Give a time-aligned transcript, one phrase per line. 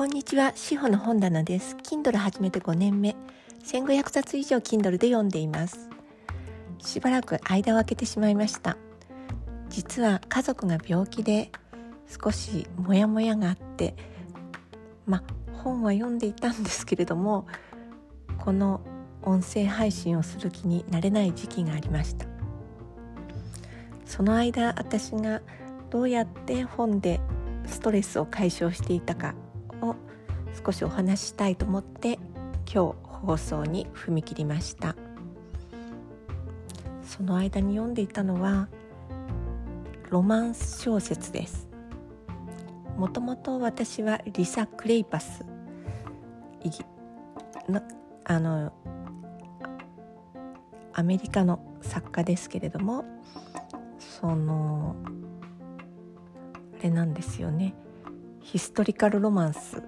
[0.00, 1.76] こんにちは、司法の本棚です。
[1.76, 3.16] Kindle 始めて5年目、
[3.62, 5.90] 1500冊以上 Kindle で読んでいます。
[6.78, 8.78] しばらく間を空けてしまいました。
[9.68, 11.50] 実は家族が病気で
[12.08, 13.94] 少しモヤモヤがあって、
[15.04, 15.22] ま
[15.52, 17.46] 本は読んでいたんですけれども、
[18.38, 18.80] この
[19.20, 22.24] 音声配信をする気になれない時期がありました。
[24.06, 25.42] その間、私が
[25.90, 27.20] どうやって本で
[27.66, 29.34] ストレスを解消していたか
[29.82, 29.96] を
[30.64, 32.18] 少しお話ししたいと思って
[32.72, 34.96] 今日放送に踏み切りました。
[37.02, 38.68] その間に読んでいたのは
[40.08, 41.68] ロマンス小説です。
[42.96, 45.44] もともと私はリサ・クレイパス。
[47.68, 47.82] の
[48.24, 48.72] あの
[50.92, 53.04] アメリカの作家ですけれども
[53.98, 54.96] その
[56.78, 57.74] あれなんですよね。
[58.50, 59.80] ヒストリカルロマンス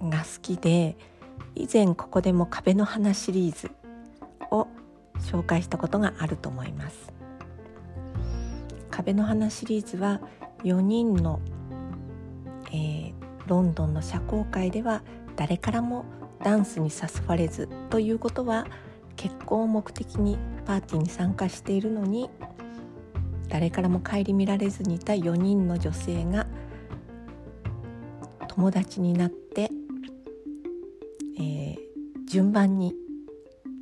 [0.00, 0.96] が好きで
[1.54, 3.70] 以前ここでも壁の花シリーズ
[4.50, 4.66] を
[5.18, 7.12] 紹介したことがあると思います。
[8.90, 10.22] 壁の花シリーズは
[10.64, 11.40] 4人の、
[12.68, 13.12] えー、
[13.44, 15.02] ロンドンの社交界では
[15.36, 16.06] 誰からも
[16.42, 18.66] ダンスに誘われずということは
[19.16, 22.30] 結婚を目的にパーティーに参加しているのに
[23.50, 26.46] 誰からも顧みられずにいた4人の女性が
[28.56, 29.70] 友達になって、
[31.38, 31.76] えー、
[32.26, 32.94] 順番に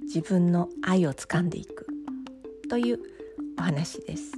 [0.02, 1.86] 自分の愛をつかんでいく
[2.68, 2.98] という
[3.56, 4.32] お話です。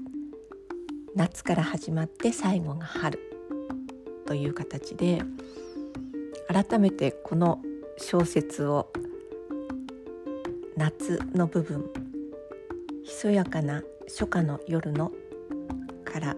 [1.15, 3.19] 夏から始まって最後が春
[4.27, 5.23] という形で
[6.49, 7.63] 改めてこの
[7.97, 8.93] 小説を
[10.77, 11.91] 夏の部分
[13.05, 15.13] ひそやかな初夏の夜の
[16.05, 16.37] から、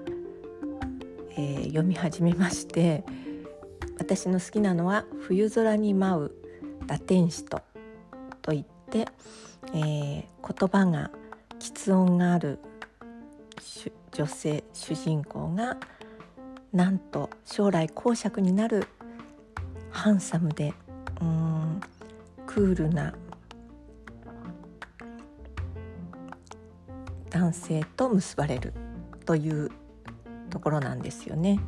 [1.32, 3.02] えー、読み始めまして
[3.98, 6.32] 私の好きなのは「冬空に舞う
[6.86, 7.62] ラテンシト」
[8.42, 9.08] といって、
[9.74, 11.10] えー、言葉が
[11.58, 12.58] 喫音がある
[14.12, 15.76] 女性主人公が
[16.72, 18.86] なんと将来公爵になる
[19.90, 20.74] ハンサムで
[21.20, 21.80] うん
[22.46, 23.14] クールな
[27.30, 28.72] 男性と結ばれる
[29.26, 29.70] という
[30.50, 31.60] ところなんですよね。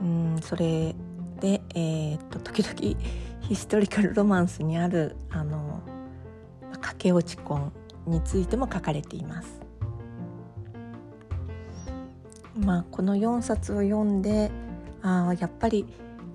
[0.00, 0.94] うんそれ
[1.42, 2.96] で、えー、っと時々
[3.40, 5.82] ヒストリカルロマンスにあるあの
[6.80, 7.72] 駆け落ち婚
[8.06, 9.60] についても書かれています。
[12.56, 14.52] まあ、この4冊を読んで
[15.00, 15.86] ああやっぱり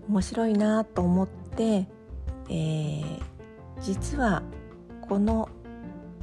[0.10, 1.88] 面白いなと思って、
[2.50, 3.22] えー、
[3.80, 4.44] 実は
[5.08, 5.48] この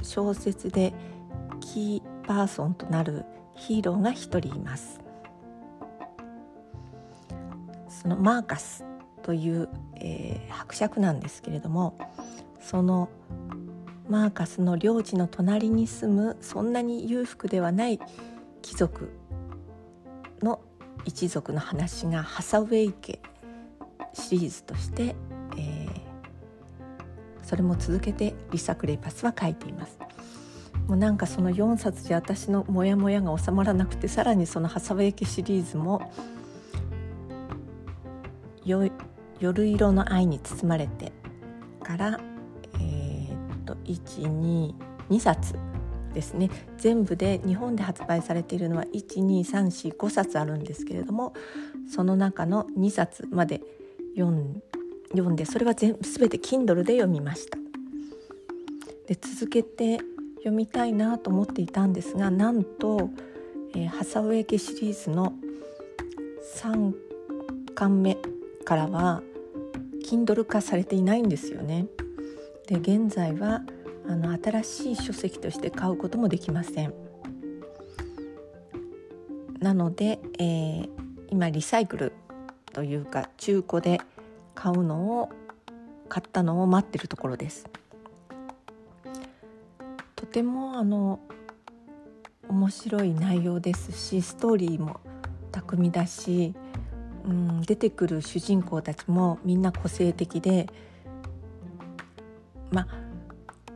[0.03, 0.93] 小説で
[1.59, 3.25] キーパーソンとなる
[3.55, 5.04] ヒーローが一人います。
[8.05, 8.85] そのマーカス
[9.23, 11.97] という、えー、伯爵なんですけれども
[12.61, 13.09] その
[14.07, 17.99] マーカスの領地の隣に住むそんなに裕福ではない
[18.61, 19.09] 貴族
[20.43, 20.61] の
[21.05, 23.19] 一族の話がハサウェイ家
[24.13, 25.15] シリーズとして、
[25.57, 25.89] えー、
[27.41, 29.97] それも続けてリサ・クレイパスは書いています。
[30.87, 36.11] もうなんかその4冊じゃ私のモヤモヤが収まらなくてさらにそのハサウェイ家シリーズも
[39.45, 41.11] 夜色の愛に包まれて
[41.83, 42.19] から
[42.79, 45.53] えー、っと122冊
[46.15, 51.33] ですね全部で日本で発売されているのは12345冊あるんですけれども
[51.87, 53.61] その中の2冊まで
[54.15, 54.63] 読ん
[55.11, 57.59] 読んでそれは全全て Kindle で読みました。
[59.07, 59.99] で続けて
[60.37, 63.11] 読みたいなと思っていたんですがなんと、
[63.75, 65.33] えー、ハサウェイ家シリーズの
[66.55, 66.93] 3
[67.75, 68.17] 巻目
[68.65, 69.21] からは
[70.05, 71.87] Kindle 化されていないんですよね。
[72.67, 73.63] で現在は
[74.07, 76.93] あの新しい書籍として買うこともできません。
[79.59, 80.89] なので、えー、
[81.29, 82.13] 今リサイクル
[82.71, 83.99] というか中古で
[84.53, 85.29] 買うのを
[86.07, 87.65] 買ったのを待ってるところです。
[90.15, 91.19] とてもあの
[92.47, 94.99] 面白い内容ですしストーリーも
[95.51, 96.53] 巧みだし
[97.25, 100.67] うん、出てくる主人公たちもみんな個性的で
[102.71, 102.87] まあ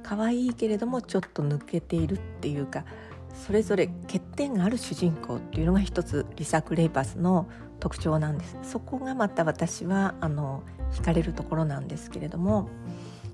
[0.03, 2.85] 可愛いけれどもちょっと抜けているっていうか
[3.33, 7.47] それぞれ欠点がある主人公っていうのが一つリサ・クレイパスの
[7.79, 8.57] 特徴なんです。
[8.63, 12.67] そこがまた私はあの惹かれるところなんですけれども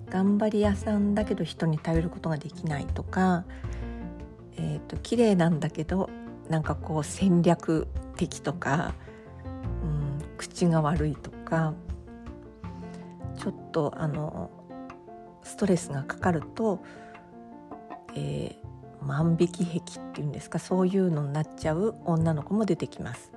[0.09, 3.45] 頑張り屋さんだけど人に頼ることができないとか、
[4.57, 6.09] えーと、と綺麗なんだけど
[6.49, 8.93] なんかこう戦略的とか
[10.37, 11.73] 口が悪いとか
[13.37, 14.49] ちょっとあの
[15.43, 16.83] ストレスがかかると、
[18.15, 23.31] えー、万引き癖っていうんですかそういうのになっちゃう女の子も出てきます。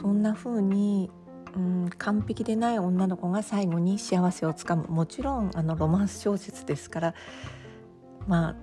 [0.00, 1.10] そんな風に
[1.54, 7.14] うん完璧でない女の子が最後に幸せをつかむもちろんあのロマンス小説ですから
[8.26, 8.56] まあ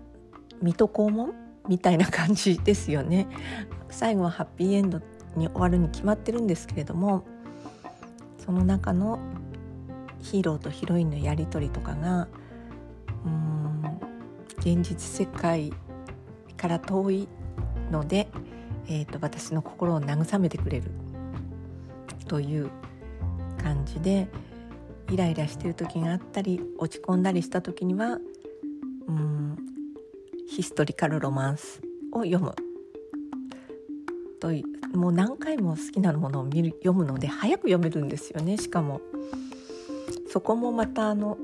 [0.61, 1.33] 水戸黄門
[1.67, 3.27] みたいな感じですよね
[3.89, 5.01] 最後はハッピーエンド
[5.35, 7.23] に終わるに決まってるんですけれども
[8.37, 9.19] その中の
[10.21, 12.27] ヒーローとヒロインのやり取りとかが
[13.25, 13.99] うん
[14.59, 15.71] 現実世界
[16.57, 17.27] から遠い
[17.91, 18.27] ので、
[18.87, 20.91] えーと、私の心を慰めてくれる
[22.27, 22.69] という
[23.61, 24.27] 感じで
[25.09, 28.19] イライラしてる時があったり落ち込んだりした時には
[29.07, 29.57] うん
[30.47, 32.68] ヒストリカルロマンスを読む。
[34.39, 34.49] と
[34.97, 38.57] もう何回も好きなものを見る読むので早く読めるんですよね。
[38.57, 39.01] しかも
[40.29, 41.37] そこもまたあの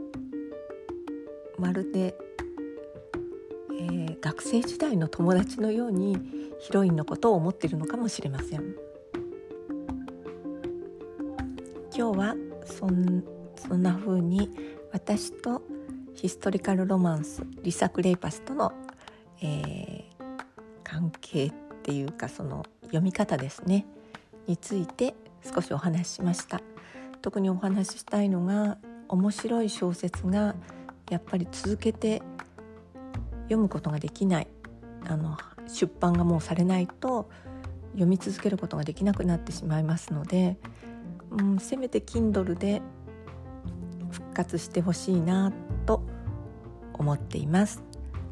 [1.57, 2.15] まるで、
[3.73, 6.17] えー、学生時代の友達のように
[6.59, 8.75] ヒロインのことを思っているのかもしれません。
[11.97, 13.23] 今日はそん
[13.55, 14.49] そんな風に
[14.91, 15.61] 私と
[16.13, 18.73] ヒストリカルロマンスリサ・クレイパスとの、
[19.41, 20.03] えー、
[20.83, 21.53] 関係っ
[21.83, 23.85] ていうかその読み方ですね。
[24.47, 25.15] について
[25.53, 26.61] 少しお話ししました。
[27.21, 28.77] 特にお話ししたいのが
[29.07, 30.55] 面白い小説が
[31.09, 32.21] やっぱり続けて
[33.43, 34.47] 読むことができない。
[35.07, 35.37] あの
[35.67, 37.29] 出版がもうされないと
[37.93, 40.57] 読み続けることができなくなってしまいますので、
[41.31, 42.81] うん、せめて Kindle で
[44.11, 45.53] 復活してほしいな
[45.85, 46.03] と
[46.93, 47.83] 思っています。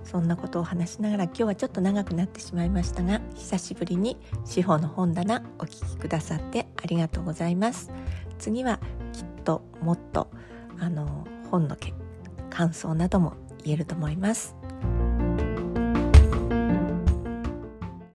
[0.04, 7.92] そんなことを話しながら今日はちょっと長くなってしまいましたが久しぶりに司法の本棚お聞きくださってありがとうございます
[8.38, 8.80] 次は
[9.14, 10.30] きっともっと
[10.80, 11.78] あの本の
[12.50, 13.34] 感想なども
[13.64, 14.63] 言えると思います。